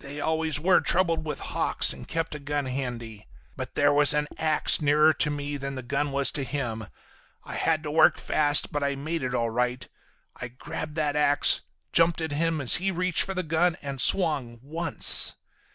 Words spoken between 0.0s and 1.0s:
They always were